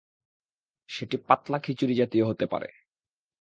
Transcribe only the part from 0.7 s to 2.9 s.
সেটি পাতলা খিচুড়িজাতীয় হতে পারে।